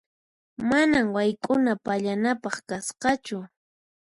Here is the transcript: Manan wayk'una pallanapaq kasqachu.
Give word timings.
Manan 0.69 1.07
wayk'una 1.15 1.73
pallanapaq 1.85 2.55
kasqachu. 2.69 3.37